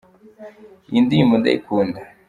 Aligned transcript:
iyindirimbo 0.89 1.35
ndayikunda 1.37 1.99